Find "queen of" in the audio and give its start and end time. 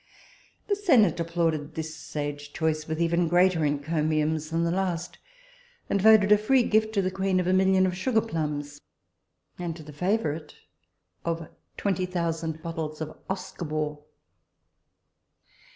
7.11-7.45